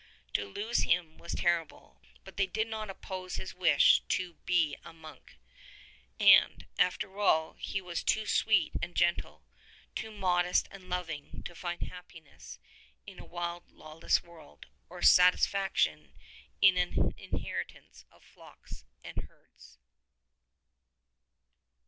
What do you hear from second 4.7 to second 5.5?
a monk.